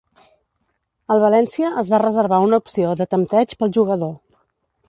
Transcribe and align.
El 1.15 1.21
València 1.25 1.69
es 1.83 1.93
va 1.95 2.01
reservar 2.05 2.41
una 2.49 2.63
opció 2.65 2.97
de 3.03 3.11
tempteig 3.15 3.55
pel 3.61 3.79
jugador. 3.81 4.19